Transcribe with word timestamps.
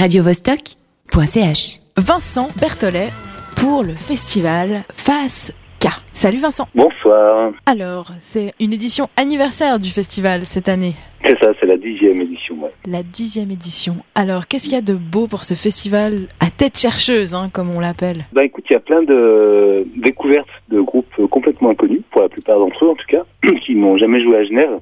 radiovostok.ch. 0.00 1.80
Vincent 1.98 2.48
Berthollet 2.58 3.10
pour 3.54 3.82
le 3.82 3.92
festival 3.92 4.82
Face 4.94 5.52
K. 5.78 5.88
Salut 6.14 6.38
Vincent. 6.38 6.66
Bonsoir. 6.74 7.52
Alors, 7.66 8.06
c'est 8.18 8.54
une 8.60 8.72
édition 8.72 9.10
anniversaire 9.18 9.78
du 9.78 9.90
festival 9.90 10.46
cette 10.46 10.70
année. 10.70 10.94
C'est 11.22 11.36
ça, 11.38 11.52
c'est 11.60 11.66
la 11.66 11.76
dixième 11.76 12.18
édition. 12.22 12.54
Ouais. 12.62 12.70
La 12.86 13.02
dixième 13.02 13.50
édition. 13.50 13.96
Alors, 14.14 14.46
qu'est-ce 14.46 14.64
qu'il 14.64 14.72
y 14.72 14.76
a 14.76 14.80
de 14.80 14.94
beau 14.94 15.26
pour 15.26 15.44
ce 15.44 15.52
festival 15.52 16.14
à 16.40 16.46
tête 16.48 16.78
chercheuse, 16.78 17.34
hein, 17.34 17.50
comme 17.52 17.68
on 17.70 17.80
l'appelle? 17.80 18.24
Bah 18.32 18.42
écoute, 18.42 18.64
il 18.70 18.72
y 18.72 18.76
a 18.76 18.80
plein 18.80 19.02
de 19.02 19.86
découvertes 19.96 20.48
de 20.70 20.80
groupes 20.80 21.26
complètement 21.30 21.70
inconnus, 21.70 22.00
pour 22.10 22.22
la 22.22 22.30
plupart 22.30 22.58
d'entre 22.58 22.86
eux 22.86 22.88
en 22.88 22.94
tout 22.94 23.06
cas, 23.06 23.24
qui 23.66 23.74
n'ont 23.74 23.98
jamais 23.98 24.22
joué 24.22 24.38
à 24.38 24.44
Genève. 24.44 24.80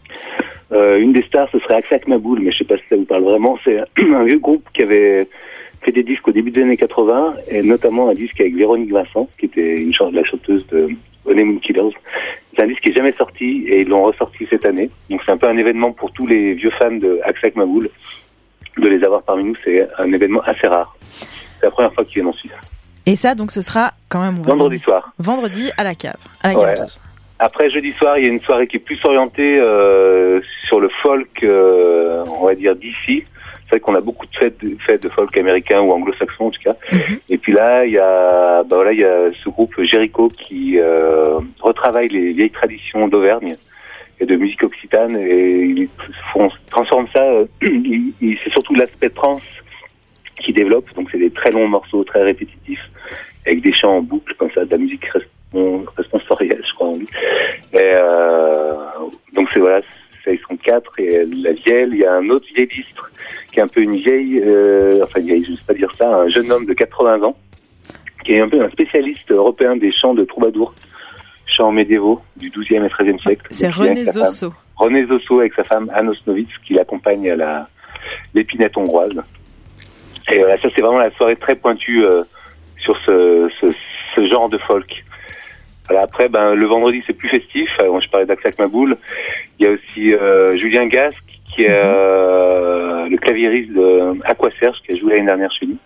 Euh, 0.72 0.98
une 0.98 1.12
des 1.12 1.22
stars, 1.22 1.48
ce 1.50 1.58
serait 1.60 1.76
Aksak 1.76 2.06
Maboul, 2.08 2.40
mais 2.40 2.52
je 2.52 2.58
sais 2.58 2.64
pas 2.64 2.76
si 2.76 2.82
ça 2.90 2.96
vous 2.96 3.04
parle 3.04 3.22
vraiment. 3.24 3.58
C'est 3.64 3.78
un 3.98 4.24
vieux 4.24 4.38
groupe 4.38 4.64
qui 4.74 4.82
avait 4.82 5.26
fait 5.82 5.92
des 5.92 6.02
disques 6.02 6.26
au 6.28 6.32
début 6.32 6.50
des 6.50 6.62
années 6.62 6.76
80, 6.76 7.34
et 7.50 7.62
notamment 7.62 8.08
un 8.10 8.14
disque 8.14 8.40
avec 8.40 8.54
Véronique 8.54 8.92
Vincent, 8.92 9.28
qui 9.38 9.46
était 9.46 9.80
une 9.80 9.94
chanteuse, 9.94 10.14
la 10.16 10.24
chanteuse 10.24 10.66
de 10.68 10.88
Honeymoon 11.24 11.58
Killers. 11.60 11.94
C'est 12.54 12.62
un 12.62 12.66
disque 12.66 12.82
qui 12.82 12.90
est 12.90 12.96
jamais 12.96 13.12
sorti, 13.16 13.64
et 13.68 13.82
ils 13.82 13.88
l'ont 13.88 14.02
ressorti 14.02 14.46
cette 14.50 14.66
année. 14.66 14.90
Donc 15.08 15.22
c'est 15.24 15.32
un 15.32 15.36
peu 15.38 15.46
un 15.48 15.56
événement 15.56 15.92
pour 15.92 16.12
tous 16.12 16.26
les 16.26 16.54
vieux 16.54 16.72
fans 16.78 16.90
de 16.96 17.20
Aksak 17.24 17.54
Maboul. 17.56 17.88
De 18.76 18.88
les 18.88 19.02
avoir 19.04 19.22
parmi 19.22 19.44
nous, 19.44 19.56
c'est 19.64 19.88
un 19.98 20.12
événement 20.12 20.40
assez 20.42 20.66
rare. 20.68 20.96
C'est 21.60 21.66
la 21.66 21.70
première 21.70 21.92
fois 21.94 22.04
qu'ils 22.04 22.14
viennent 22.14 22.28
en 22.28 22.32
Suisse. 22.32 22.52
Et 23.06 23.16
ça, 23.16 23.34
donc, 23.34 23.50
ce 23.50 23.60
sera 23.60 23.92
quand 24.08 24.20
même... 24.20 24.36
Vendredi 24.42 24.78
soir. 24.80 25.12
Vendredi 25.18 25.70
à 25.78 25.82
la 25.84 25.94
cave, 25.94 26.16
à 26.42 26.52
la 26.52 26.58
Ouais. 26.58 26.74
cave 26.74 26.84
12. 26.84 27.00
Après 27.38 27.70
jeudi 27.70 27.92
soir, 27.92 28.18
il 28.18 28.24
y 28.24 28.28
a 28.28 28.32
une 28.32 28.40
soirée 28.40 28.66
qui 28.66 28.76
est 28.76 28.80
plus 28.80 28.98
orientée 29.04 29.58
euh, 29.60 30.40
sur 30.66 30.80
le 30.80 30.88
folk, 31.02 31.42
euh, 31.44 32.24
on 32.40 32.46
va 32.46 32.54
dire 32.54 32.74
d'ici. 32.74 33.24
C'est 33.64 33.76
vrai 33.76 33.80
qu'on 33.80 33.94
a 33.94 34.00
beaucoup 34.00 34.26
de 34.26 34.36
fêtes, 34.36 34.58
de 34.64 34.76
fêtes 34.84 35.02
de 35.02 35.08
folk 35.08 35.36
américain 35.36 35.80
ou 35.80 35.92
anglo-saxon 35.92 36.46
en 36.46 36.50
tout 36.50 36.62
cas. 36.64 36.74
Mhm. 36.90 37.18
Et 37.28 37.38
puis 37.38 37.52
là, 37.52 37.84
il 37.84 37.92
y 37.92 37.98
a, 37.98 38.62
bah 38.64 38.76
voilà, 38.76 38.92
il 38.92 39.00
y 39.00 39.04
a 39.04 39.28
ce 39.44 39.48
groupe 39.50 39.74
Jericho 39.82 40.28
qui 40.28 40.78
euh, 40.78 41.38
retravaille 41.60 42.08
les 42.08 42.32
vieilles 42.32 42.50
traditions 42.50 43.06
d'Auvergne 43.06 43.54
et 44.20 44.26
de 44.26 44.36
musique 44.36 44.64
occitane 44.64 45.16
et 45.16 45.60
ils 45.60 45.88
font, 46.32 46.48
transforment 46.70 47.08
ça. 47.14 47.22
euh, 47.22 47.46
c'est 47.62 48.50
surtout 48.50 48.74
l'aspect 48.74 49.10
trans 49.10 49.40
qui 50.40 50.52
développe. 50.52 50.92
Donc 50.94 51.08
c'est 51.12 51.18
des 51.18 51.30
très 51.30 51.52
longs 51.52 51.68
morceaux, 51.68 52.02
très 52.02 52.22
répétitifs, 52.22 52.90
avec 53.46 53.60
des 53.60 53.72
chants 53.74 53.98
en 53.98 54.02
boucle 54.02 54.34
comme 54.38 54.50
ça, 54.52 54.64
de 54.64 54.70
la 54.70 54.78
musique 54.78 55.04
responsorielle, 55.96 56.62
je 56.66 56.74
crois. 56.74 56.88
on 56.88 56.96
dit. 56.96 57.08
Et 57.78 57.90
euh, 57.94 58.72
donc 59.34 59.48
c'est 59.52 59.60
voilà, 59.60 59.80
c'est- 60.24 60.34
ils 60.34 60.40
sont 60.48 60.56
quatre 60.56 60.98
et 60.98 61.24
la 61.26 61.52
vieille, 61.52 61.88
il 61.92 61.98
y 61.98 62.04
a 62.04 62.14
un 62.14 62.28
autre 62.30 62.46
vieillistre 62.54 63.10
qui 63.52 63.60
est 63.60 63.62
un 63.62 63.68
peu 63.68 63.80
une 63.80 63.96
vieille, 63.96 64.42
euh, 64.44 65.00
enfin 65.04 65.20
vieille, 65.20 65.44
je 65.44 65.52
ne 65.52 65.56
sais 65.56 65.62
pas 65.66 65.74
dire 65.74 65.90
ça, 65.96 66.08
un 66.08 66.28
jeune 66.28 66.50
homme 66.50 66.66
de 66.66 66.74
80 66.74 67.22
ans 67.22 67.36
qui 68.24 68.32
est 68.32 68.40
un 68.40 68.48
peu 68.48 68.60
un 68.62 68.68
spécialiste 68.70 69.30
européen 69.30 69.76
des 69.76 69.92
chants 69.92 70.12
de 70.14 70.24
troubadours, 70.24 70.74
chants 71.46 71.72
médiévaux 71.72 72.20
du 72.36 72.50
12e 72.50 72.84
et 72.84 72.88
13e 72.88 73.18
siècle. 73.20 73.46
C'est 73.50 73.68
René 73.70 74.04
Zosso. 74.26 74.52
René 74.76 75.06
Zosso 75.06 75.40
avec 75.40 75.54
sa 75.54 75.64
femme 75.64 75.90
Anne 75.94 76.08
Osnovitz 76.08 76.50
qui 76.66 76.74
l'accompagne 76.74 77.30
à 77.30 77.36
la 77.36 77.68
l'épinette 78.34 78.76
hongroise. 78.76 79.12
Et 80.30 80.38
voilà, 80.40 80.60
ça 80.60 80.68
c'est 80.74 80.82
vraiment 80.82 80.98
la 80.98 81.10
soirée 81.12 81.36
très 81.36 81.56
pointue 81.56 82.04
euh, 82.04 82.22
sur 82.80 82.96
ce, 83.06 83.48
ce, 83.60 83.66
ce 84.14 84.26
genre 84.26 84.48
de 84.48 84.58
folk. 84.58 85.04
Après, 85.96 86.28
ben, 86.28 86.54
le 86.54 86.66
vendredi 86.66 87.02
c'est 87.06 87.12
plus 87.14 87.28
festif. 87.28 87.68
Euh, 87.80 88.00
je 88.00 88.08
parlais 88.10 88.26
d'Aksak 88.26 88.58
Maboul. 88.58 88.96
Il 89.58 89.66
y 89.66 89.68
a 89.68 89.72
aussi 89.72 90.14
euh, 90.14 90.56
Julien 90.56 90.86
Gasque 90.86 91.22
qui 91.54 91.62
est 91.62 91.70
euh, 91.72 93.08
le 93.08 93.16
claviériste 93.16 93.72
de 93.72 94.14
Aqua 94.24 94.50
Serge 94.60 94.76
qui 94.86 94.92
a 94.92 94.96
joué 94.96 95.14
l'année 95.14 95.26
dernière 95.26 95.50
chez 95.52 95.66
nous 95.66 95.78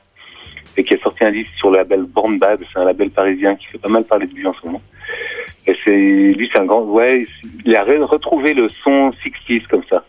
et 0.76 0.84
qui 0.84 0.94
a 0.94 0.98
sorti 0.98 1.24
un 1.24 1.30
disque 1.30 1.52
sur 1.56 1.70
le 1.70 1.78
label 1.78 2.02
Born 2.02 2.38
Bad. 2.38 2.60
C'est 2.72 2.78
un 2.78 2.84
label 2.84 3.10
parisien 3.10 3.54
qui 3.56 3.66
fait 3.66 3.78
pas 3.78 3.88
mal 3.88 4.04
parler 4.04 4.26
de 4.26 4.34
lui 4.34 4.46
en 4.46 4.54
ce 4.54 4.66
moment. 4.66 4.82
Et 5.66 5.76
c'est 5.84 5.90
lui, 5.92 6.50
c'est 6.52 6.58
un 6.60 6.64
grand. 6.64 6.82
Ouais, 6.82 7.26
il 7.64 7.76
a 7.76 7.84
re- 7.84 8.02
retrouvé 8.02 8.52
le 8.54 8.68
son 8.82 9.10
60s 9.10 9.66
comme 9.68 9.84
ça, 9.88 10.04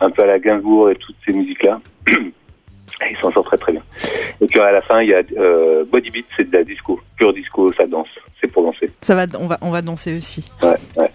un 0.00 0.10
peu 0.10 0.22
à 0.22 0.26
la 0.26 0.38
Gainsbourg 0.38 0.90
et 0.90 0.94
toutes 0.94 1.16
ces 1.26 1.32
musiques-là. 1.32 1.80
Il 3.10 3.16
s'en 3.18 3.32
sort 3.32 3.44
très 3.44 3.58
très 3.58 3.72
bien. 3.72 3.82
Et 4.40 4.46
puis 4.46 4.60
à 4.60 4.72
la 4.72 4.82
fin, 4.82 5.00
il 5.02 5.08
y 5.08 5.14
a 5.14 5.22
euh, 5.38 5.84
Body 5.84 6.10
Beat, 6.10 6.26
c'est 6.36 6.50
de 6.50 6.56
la 6.56 6.64
disco, 6.64 7.00
pure 7.16 7.32
disco, 7.32 7.72
ça 7.72 7.86
danse, 7.86 8.08
c'est 8.40 8.50
pour 8.50 8.64
danser. 8.64 8.90
Ça 9.00 9.14
va, 9.14 9.26
on 9.38 9.46
va, 9.46 9.58
on 9.60 9.70
va 9.70 9.82
danser 9.82 10.16
aussi. 10.16 10.44
Ouais, 10.62 10.76
ouais. 10.96 11.10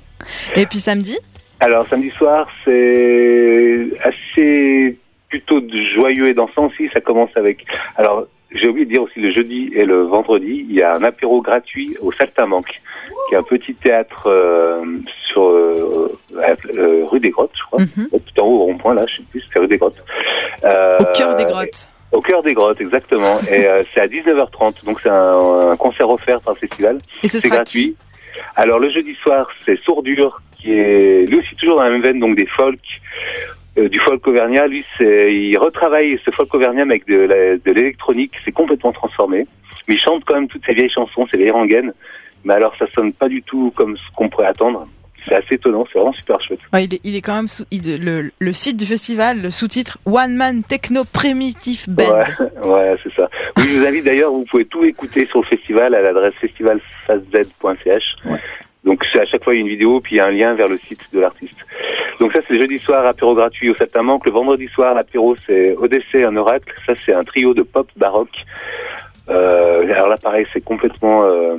Et 0.55 0.65
puis 0.65 0.79
samedi? 0.79 1.17
Alors 1.59 1.87
samedi 1.87 2.11
soir, 2.11 2.47
c'est 2.63 3.87
assez 4.03 4.97
plutôt 5.29 5.61
joyeux 5.95 6.27
et 6.27 6.33
dansant 6.33 6.67
aussi. 6.67 6.89
Ça 6.93 7.01
commence 7.01 7.31
avec. 7.35 7.65
Alors 7.95 8.27
j'ai 8.51 8.67
oublié 8.67 8.85
de 8.85 8.91
dire 8.91 9.03
aussi 9.03 9.19
le 9.19 9.31
jeudi 9.31 9.71
et 9.75 9.83
le 9.83 10.03
vendredi, 10.03 10.65
il 10.69 10.75
y 10.75 10.81
a 10.81 10.95
un 10.95 11.03
apéro 11.03 11.41
gratuit 11.41 11.97
au 12.01 12.11
Saltimbanque, 12.13 12.79
qui 13.27 13.35
est 13.35 13.37
un 13.37 13.43
petit 13.43 13.73
théâtre 13.73 14.27
euh, 14.27 14.83
sur 15.27 15.43
euh, 15.47 16.17
euh, 16.73 17.05
rue 17.05 17.19
des 17.19 17.29
Grottes, 17.29 17.51
je 17.55 17.63
crois. 17.65 17.81
Mhm. 17.81 18.09
Tout 18.09 18.41
en 18.41 18.45
haut 18.45 18.55
au 18.55 18.63
rond-point 18.65 18.93
là, 18.93 19.05
je 19.07 19.17
sais 19.17 19.23
plus, 19.29 19.43
c'est 19.51 19.59
rue 19.59 19.67
des 19.67 19.77
Grottes. 19.77 20.01
Euh, 20.63 20.96
cœur 21.17 21.35
des 21.35 21.45
grottes. 21.45 21.89
Au 22.11 22.21
cœur 22.21 22.41
des 22.43 22.53
grottes, 22.53 22.79
exactement. 22.79 23.39
et 23.51 23.65
euh, 23.65 23.83
c'est 23.93 24.01
à 24.01 24.07
19h30, 24.07 24.85
donc 24.85 24.99
c'est 25.01 25.09
un, 25.09 25.71
un 25.71 25.77
concert 25.77 26.09
offert 26.09 26.39
par 26.41 26.53
le 26.53 26.59
festival. 26.59 26.99
Et 27.23 27.27
ce 27.27 27.39
C'est 27.39 27.47
sera 27.47 27.57
gratuit. 27.57 27.95
qui 28.33 28.41
Alors 28.55 28.79
le 28.79 28.89
jeudi 28.89 29.15
soir, 29.15 29.47
c'est 29.65 29.79
Sourdure, 29.81 30.41
qui 30.57 30.71
est 30.71 31.25
lui 31.27 31.39
aussi 31.39 31.55
toujours 31.55 31.77
dans 31.77 31.83
la 31.83 31.89
même 31.89 32.01
veine, 32.01 32.19
donc 32.19 32.37
des 32.37 32.47
folk, 32.47 32.79
euh, 33.77 33.89
du 33.89 33.99
folk 33.99 34.25
auvergnat. 34.27 34.67
Lui, 34.67 34.85
il 35.01 35.57
retravaille 35.57 36.19
ce 36.25 36.31
folk 36.31 36.53
auvergnat 36.53 36.83
avec 36.83 37.05
de 37.07 37.71
l'électronique. 37.71 38.33
C'est 38.45 38.51
complètement 38.51 38.91
transformé. 38.91 39.45
Mais 39.87 39.95
il 39.95 39.99
chante 40.01 40.23
quand 40.25 40.35
même 40.35 40.47
toutes 40.47 40.65
ces 40.65 40.73
vieilles 40.73 40.89
chansons, 40.89 41.27
ces 41.31 41.37
vieilles 41.37 41.51
rengaines. 41.51 41.93
Mais 42.43 42.53
alors 42.53 42.75
ça 42.77 42.85
sonne 42.93 43.13
pas 43.13 43.27
du 43.27 43.41
tout 43.41 43.71
comme 43.75 43.97
ce 43.97 44.15
qu'on 44.15 44.29
pourrait 44.29 44.47
attendre. 44.47 44.87
C'est 45.25 45.35
assez 45.35 45.55
étonnant, 45.55 45.85
c'est 45.91 45.99
vraiment 45.99 46.13
super 46.13 46.41
chouette. 46.41 46.59
Ouais, 46.71 46.85
il, 46.85 46.93
est, 46.95 47.01
il 47.03 47.15
est 47.15 47.21
quand 47.21 47.35
même 47.35 47.47
sous, 47.47 47.65
il- 47.71 48.03
le, 48.03 48.31
le 48.39 48.53
site 48.53 48.77
du 48.77 48.85
festival, 48.85 49.41
le 49.41 49.51
sous-titre 49.51 49.97
One 50.05 50.35
Man 50.35 50.63
Techno 50.63 51.03
Primitive 51.03 51.85
Band. 51.89 52.23
Ouais, 52.63 52.63
ouais, 52.63 52.95
c'est 53.03 53.13
ça. 53.13 53.29
Oui, 53.57 53.63
je 53.67 53.79
vous 53.79 53.85
invite 53.85 54.05
d'ailleurs, 54.05 54.31
vous 54.31 54.45
pouvez 54.45 54.65
tout 54.65 54.85
écouter 54.85 55.25
sur 55.27 55.39
le 55.41 55.45
festival 55.47 55.93
à 55.95 56.01
l'adresse 56.01 56.33
festivalfazz.ch. 56.39 58.03
Ouais. 58.25 58.37
Donc 58.83 59.03
c'est 59.11 59.19
à 59.21 59.25
chaque 59.25 59.43
fois 59.43 59.53
une 59.53 59.67
vidéo, 59.67 59.99
puis 59.99 60.15
il 60.15 60.17
y 60.19 60.21
a 60.21 60.27
un 60.27 60.31
lien 60.31 60.53
vers 60.53 60.69
le 60.69 60.77
site 60.77 61.01
de 61.11 61.19
l'artiste. 61.19 61.57
Donc 62.21 62.31
ça 62.31 62.39
c'est 62.47 62.53
le 62.53 62.61
jeudi 62.61 62.79
soir, 62.79 63.05
apéro 63.05 63.35
gratuit 63.35 63.69
au 63.69 63.75
Septin 63.75 64.03
Manque. 64.03 64.25
Le 64.25 64.31
vendredi 64.31 64.67
soir, 64.69 64.95
l'apéro 64.95 65.35
c'est 65.45 65.73
Odyssée, 65.75 66.23
un 66.23 66.37
oracle. 66.37 66.73
Ça 66.85 66.93
c'est 67.05 67.13
un 67.13 67.25
trio 67.25 67.53
de 67.53 67.63
pop 67.63 67.89
baroque. 67.97 68.45
Euh, 69.29 69.81
alors 69.93 70.07
là 70.07 70.17
pareil, 70.17 70.45
c'est 70.53 70.61
complètement... 70.63 71.23
Euh, 71.25 71.57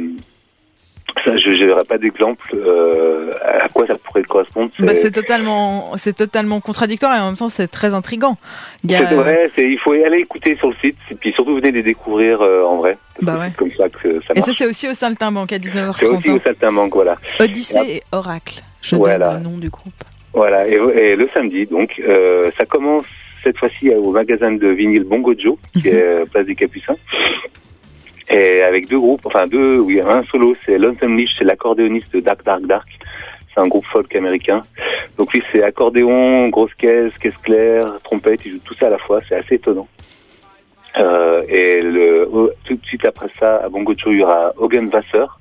ça, 1.25 1.37
je 1.37 1.65
n'aurai 1.65 1.85
pas 1.85 1.99
d'exemple 1.99 2.55
euh, 2.55 3.33
à 3.43 3.69
quoi 3.69 3.87
ça 3.87 3.97
pourrait 3.97 4.23
correspondre. 4.23 4.71
Bah, 4.79 4.95
c'est 4.95 5.11
totalement, 5.11 5.93
c'est 5.97 6.15
totalement 6.15 6.61
contradictoire 6.61 7.17
et 7.17 7.21
en 7.21 7.27
même 7.27 7.37
temps 7.37 7.49
c'est 7.49 7.69
très 7.69 7.95
intrigant. 7.95 8.37
Il 8.85 8.93
y 8.93 8.95
a- 8.95 9.09
C'est 9.09 9.15
vrai, 9.15 9.51
c'est- 9.57 9.69
il 9.71 9.79
faut 9.79 9.93
aller 9.93 10.19
écouter 10.19 10.57
sur 10.57 10.69
le 10.69 10.75
site, 10.83 10.97
et 11.11 11.15
puis 11.15 11.33
surtout 11.33 11.55
venez 11.57 11.73
les 11.73 11.83
découvrir 11.83 12.41
euh, 12.43 12.63
en 12.65 12.77
vrai. 12.77 12.97
Bah 13.21 13.37
ouais. 13.39 13.47
C'est 13.51 13.57
comme 13.57 13.73
ça 13.77 13.89
que 13.89 14.21
ça 14.27 14.33
Et 14.37 14.41
ça 14.43 14.53
c'est 14.53 14.67
aussi 14.67 14.89
au 14.89 14.95
Saltimbanque 14.95 15.53
à 15.53 15.57
C'est 15.57 15.61
19h30. 15.63 16.19
aussi 16.19 16.31
au 16.31 16.37
hein. 16.37 16.41
Saltimbanque, 16.45 16.95
voilà. 16.95 17.17
Odyssée 17.41 17.81
et 17.97 18.03
Oracle. 18.13 18.61
Je 18.83 18.95
Voilà. 18.97 19.31
donne 19.35 19.43
le 19.43 19.49
nom 19.51 19.59
du 19.59 19.71
groupe. 19.71 19.93
Voilà, 20.35 20.69
et, 20.69 20.75
et 20.75 21.17
le 21.17 21.29
samedi, 21.35 21.67
donc, 21.67 22.01
euh, 22.07 22.51
ça 22.57 22.65
commence 22.65 23.05
cette 23.43 23.59
fois-ci 23.59 23.91
au 23.91 24.11
magasin 24.13 24.53
de 24.53 24.69
vinyle 24.69 25.05
Bongo 25.05 25.35
Joe, 25.37 25.57
qui 25.73 25.89
Mhm. 25.89 25.95
est 25.97 26.31
place 26.31 26.47
des 26.47 26.55
Capucins. 26.55 26.95
Et 28.31 28.63
avec 28.63 28.89
deux 28.89 28.99
groupes, 28.99 29.25
enfin 29.25 29.47
deux, 29.47 29.79
oui, 29.79 30.01
un 30.01 30.23
solo, 30.25 30.55
c'est 30.67 30.77
Lonesome 30.79 31.17
Leash, 31.17 31.31
c'est 31.39 31.45
l'accordéoniste 31.45 32.13
de 32.13 32.21
Dark 32.21 32.45
Dark 32.45 32.63
Dark. 32.67 32.87
C'est 33.55 33.61
un 33.61 33.69
groupe 33.69 33.87
folk 33.87 34.15
américain. 34.15 34.63
Donc 35.17 35.33
lui, 35.33 35.43
c'est 35.51 35.63
accordéon, 35.63 36.49
grosse 36.49 36.75
caisse, 36.75 37.13
caisse 37.19 37.37
claire, 37.43 37.91
trompette, 38.05 38.41
il 38.45 38.53
joue 38.53 38.59
tout 38.65 38.75
ça 38.75 38.87
à 38.87 38.91
la 38.91 38.99
fois, 38.99 39.21
c'est 39.29 39.35
assez 39.37 39.55
étonnant. 39.55 39.89
Euh, 40.99 41.43
et 41.49 41.81
le, 41.81 42.29
au- 42.29 42.51
tout 42.65 42.75
de 42.75 42.85
suite 42.85 43.05
après 43.07 43.29
ça, 43.39 43.57
à 43.65 43.69
Bongo 43.69 43.95
il 44.07 44.19
y 44.19 44.23
aura 44.23 44.53
Hogan 44.57 44.89
Vasseur. 44.89 45.39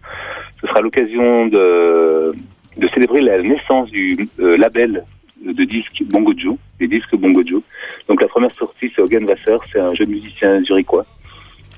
Ce 0.62 0.68
sera 0.68 0.81
l'occasion 0.81 1.48
de, 1.48 2.34
de 2.78 2.88
célébrer 2.89 3.22
la 3.22 3.42
naissance 3.42 3.89
du 3.89 4.28
euh, 4.39 4.56
label 4.57 5.04
de 5.44 5.63
disques 5.66 6.04
Bongo 6.06 6.34
des 6.80 6.88
disques 6.88 7.16
Bongo. 7.16 7.42
Donc 8.07 8.22
la 8.22 8.28
première 8.28 8.54
sortie, 8.56 8.92
c'est 8.95 9.01
Hogan 9.01 9.25
Vasseur, 9.25 9.63
c'est 9.72 9.80
un 9.80 9.94
jeune 9.94 10.10
musicien 10.10 10.62
zurichois 10.63 11.06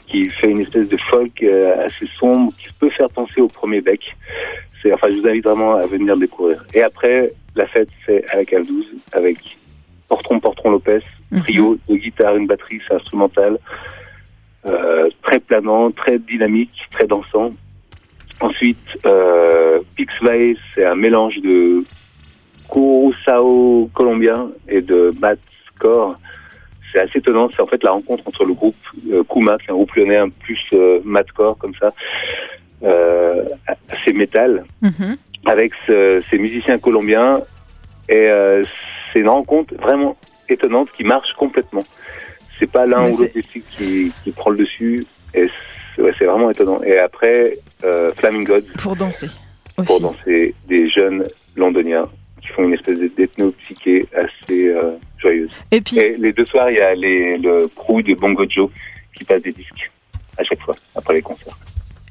qui 0.09 0.29
fait 0.29 0.49
une 0.49 0.61
espèce 0.61 0.87
de 0.87 0.97
folk 0.97 1.41
euh, 1.43 1.85
assez 1.85 2.07
sombre 2.19 2.51
qui 2.57 2.67
peut 2.79 2.89
faire 2.89 3.09
penser 3.09 3.41
au 3.41 3.47
premier 3.47 3.81
bec. 3.81 4.01
C'est, 4.81 4.91
enfin, 4.93 5.07
je 5.09 5.15
vous 5.19 5.27
invite 5.27 5.43
vraiment 5.43 5.75
à 5.75 5.85
venir 5.85 6.17
découvrir. 6.17 6.65
Et 6.73 6.81
après, 6.81 7.33
la 7.55 7.67
fête, 7.67 7.89
c'est 8.05 8.25
à 8.29 8.37
la 8.37 8.45
cave 8.45 8.65
12 8.65 8.85
avec 9.11 9.37
Portron 10.07 10.39
Portron 10.39 10.71
Lopez, 10.71 11.01
Mhm. 11.31 11.41
trio 11.41 11.77
de 11.87 11.95
guitare, 11.95 12.35
une 12.37 12.47
batterie, 12.47 12.81
c'est 12.87 12.95
instrumental, 12.95 13.59
euh, 14.65 15.07
très 15.21 15.39
planant, 15.39 15.91
très 15.91 16.17
dynamique, 16.17 16.71
très 16.91 17.05
dansant. 17.05 17.49
Ensuite, 18.41 18.77
euh, 19.05 19.79
Pix 19.95 20.13
c'est 20.73 20.85
un 20.85 20.95
mélange 20.95 21.37
de 21.41 21.83
Curacao 22.71 23.89
colombien 23.93 24.49
et 24.67 24.81
de 24.81 25.13
Matt 25.19 25.39
Score. 25.67 26.15
C'est 26.91 26.99
assez 26.99 27.19
étonnant. 27.19 27.49
C'est 27.55 27.61
en 27.61 27.67
fait 27.67 27.83
la 27.83 27.91
rencontre 27.91 28.23
entre 28.27 28.45
le 28.45 28.53
groupe 28.53 28.75
euh, 29.11 29.23
Kuma, 29.23 29.57
qui 29.57 29.65
est 29.67 29.71
un 29.71 29.75
groupe 29.75 29.93
lyonnais 29.95 30.17
un 30.17 30.29
plus 30.29 30.59
euh, 30.73 30.99
madcore 31.03 31.57
comme 31.57 31.73
ça, 31.81 31.91
euh, 32.83 33.45
assez 33.89 34.13
métal, 34.13 34.63
Mhm. 34.81 35.17
avec 35.45 35.73
ce- 35.87 36.21
ces 36.29 36.37
musiciens 36.37 36.79
colombiens. 36.79 37.41
Et 38.07 38.27
euh, 38.27 38.63
c'est 39.13 39.19
une 39.19 39.29
rencontre 39.29 39.75
vraiment 39.75 40.17
étonnante 40.47 40.89
qui 40.97 41.03
marche 41.03 41.31
complètement. 41.37 41.83
C'est 42.57 42.69
pas 42.71 42.85
l'un 42.85 43.11
ou 43.11 43.17
l'autre 43.17 43.33
des 43.33 43.43
styles 43.43 43.63
qui, 43.77 44.11
qui 44.23 44.31
prend 44.31 44.49
le 44.49 44.57
dessus. 44.57 45.05
Et 45.33 45.47
c'est 45.95 46.01
ouais, 46.01 46.11
vraiment 46.25 46.49
étonnant. 46.49 46.81
Et 46.83 46.97
après, 46.97 47.53
Flaming 48.17 48.45
Gods 48.45 48.67
Pour 48.81 48.95
danser 48.95 49.27
aussi. 49.27 49.39
pour 49.85 50.01
danser 50.01 50.53
des 50.67 50.89
jeunes 50.89 51.25
londoniens 51.55 52.07
qui 52.41 52.47
font 52.49 52.63
une 52.63 52.73
espèce 52.73 52.97
d'ethno-psyché 52.99 54.05
assez 54.13 54.67
euh. 54.69 54.91
Et 55.71 55.81
puis, 55.81 55.99
Et 55.99 56.15
les 56.17 56.33
deux 56.33 56.45
soirs, 56.45 56.69
il 56.71 56.77
y 56.77 56.81
a 56.81 56.93
les, 56.95 57.37
le 57.37 57.67
crew 57.75 58.01
de 58.01 58.13
Bongo 58.15 58.45
Joe 58.49 58.69
qui 59.15 59.23
passe 59.23 59.41
des 59.41 59.51
disques 59.51 59.91
à 60.37 60.43
chaque 60.43 60.61
fois, 60.61 60.75
après 60.95 61.15
les 61.15 61.21
concerts. 61.21 61.57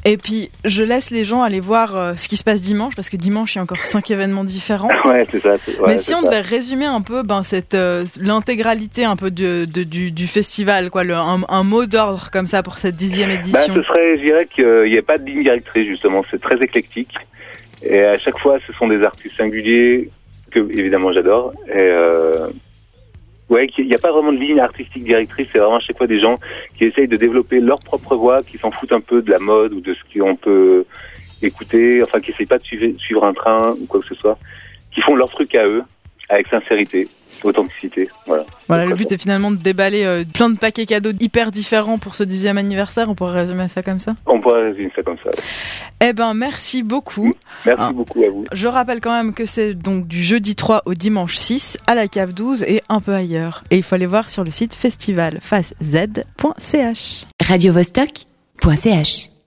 et 0.04 0.16
puis, 0.18 0.50
je 0.64 0.84
laisse 0.84 1.10
les 1.10 1.24
gens 1.24 1.42
aller 1.42 1.60
voir 1.60 1.96
euh, 1.96 2.12
ce 2.16 2.28
qui 2.28 2.36
se 2.36 2.44
passe 2.44 2.60
dimanche, 2.60 2.94
parce 2.94 3.08
que 3.08 3.16
dimanche, 3.16 3.54
il 3.54 3.56
y 3.56 3.60
a 3.60 3.62
encore 3.62 3.84
cinq 3.86 4.10
événements 4.10 4.44
différents. 4.44 4.90
ouais, 5.06 5.26
c'est 5.30 5.42
ça. 5.42 5.56
c'est- 5.64 5.78
ouais, 5.80 5.86
Mais 5.88 5.98
si 5.98 6.14
on 6.14 6.20
ça. 6.20 6.26
devait 6.28 6.40
résumer 6.42 6.84
un 6.84 7.00
peu 7.00 7.22
ben, 7.22 7.42
cette 7.42 7.74
euh, 7.74 8.04
l'intégralité 8.20 9.04
un 9.04 9.16
peu 9.16 9.30
de, 9.30 9.64
de- 9.64 9.82
du, 9.82 10.10
du 10.12 10.26
festival, 10.26 10.90
quoi, 10.90 11.02
le, 11.04 11.14
un, 11.14 11.40
un 11.48 11.62
mot 11.64 11.86
d'ordre 11.86 12.28
comme 12.30 12.46
ça 12.46 12.62
pour 12.62 12.78
cette 12.78 12.96
dixième 12.96 13.30
Bah, 13.30 13.34
édition. 13.36 13.74
ce 13.74 13.82
serait, 13.82 14.18
je 14.18 14.24
dirais 14.24 14.46
qu'il 14.54 14.90
n'y 14.92 14.98
a 14.98 15.02
pas 15.02 15.18
de 15.18 15.24
ligne 15.24 15.42
directrice, 15.42 15.86
justement. 15.88 16.22
C'est 16.30 16.40
très 16.40 16.56
éclectique. 16.62 17.14
Et 17.82 18.00
à 18.02 18.18
chaque 18.18 18.38
fois, 18.38 18.58
ce 18.66 18.72
sont 18.74 18.88
des 18.88 19.02
artistes 19.02 19.36
singuliers 19.36 20.10
que, 20.50 20.60
évidemment, 20.60 21.12
j'adore. 21.12 21.52
Et, 21.68 21.72
euh, 21.76 22.48
ouais, 23.48 23.68
il 23.78 23.86
n'y 23.86 23.94
a 23.94 23.98
pas 23.98 24.12
vraiment 24.12 24.32
de 24.32 24.38
ligne 24.38 24.60
artistique 24.60 25.04
directrice. 25.04 25.48
C'est 25.52 25.58
vraiment 25.58 25.76
à 25.76 25.80
chaque 25.80 25.98
fois 25.98 26.06
des 26.06 26.18
gens 26.18 26.38
qui 26.76 26.84
essayent 26.84 27.08
de 27.08 27.16
développer 27.16 27.60
leur 27.60 27.80
propre 27.80 28.16
voix, 28.16 28.42
qui 28.42 28.58
s'en 28.58 28.70
foutent 28.70 28.92
un 28.92 29.00
peu 29.00 29.22
de 29.22 29.30
la 29.30 29.38
mode 29.38 29.72
ou 29.72 29.80
de 29.80 29.94
ce 29.94 30.18
qu'on 30.18 30.36
peut 30.36 30.84
écouter, 31.42 32.02
enfin, 32.02 32.20
qui 32.20 32.30
n'essayent 32.30 32.46
pas 32.46 32.58
de 32.58 32.64
suivre, 32.64 32.98
suivre 32.98 33.24
un 33.24 33.34
train 33.34 33.76
ou 33.80 33.86
quoi 33.86 34.00
que 34.00 34.06
ce 34.06 34.14
soit, 34.14 34.38
qui 34.92 35.00
font 35.00 35.14
leur 35.14 35.30
truc 35.30 35.54
à 35.54 35.64
eux, 35.66 35.82
avec 36.28 36.48
sincérité, 36.48 37.08
authenticité. 37.44 38.08
Voilà. 38.26 38.44
Voilà, 38.68 38.86
le 38.86 38.94
but 38.94 39.10
est 39.12 39.18
finalement 39.18 39.50
de 39.50 39.56
déballer 39.56 40.04
euh, 40.04 40.24
plein 40.32 40.48
de 40.50 40.56
paquets 40.58 40.86
cadeaux 40.86 41.12
hyper 41.20 41.50
différents 41.50 41.98
pour 41.98 42.14
ce 42.14 42.22
dixième 42.24 42.58
anniversaire. 42.58 43.08
On 43.10 43.14
pourrait 43.14 43.40
résumer 43.40 43.68
ça 43.68 43.82
comme 43.82 44.00
ça? 44.00 44.14
On 44.26 44.40
pourrait 44.40 44.70
résumer 44.70 44.90
ça 44.94 45.02
comme 45.02 45.16
ça. 45.22 45.30
Eh 46.00 46.12
ben, 46.12 46.32
merci 46.34 46.82
beaucoup. 46.82 47.32
Merci 47.66 47.82
Ah. 47.82 47.92
beaucoup 47.92 48.22
à 48.22 48.28
vous. 48.30 48.44
Je 48.52 48.68
rappelle 48.68 49.00
quand 49.00 49.12
même 49.16 49.32
que 49.34 49.46
c'est 49.46 49.74
donc 49.74 50.06
du 50.06 50.22
jeudi 50.22 50.54
3 50.56 50.82
au 50.86 50.94
dimanche 50.94 51.34
6 51.36 51.78
à 51.86 51.94
la 51.94 52.08
cave 52.08 52.32
12 52.32 52.62
et 52.64 52.82
un 52.88 53.00
peu 53.00 53.14
ailleurs. 53.14 53.64
Et 53.70 53.76
il 53.76 53.82
faut 53.82 53.94
aller 53.94 54.06
voir 54.06 54.28
sur 54.30 54.44
le 54.44 54.50
site 54.50 54.74
festivalfacez.ch. 54.74 57.24
radiovostok.ch 57.40 59.28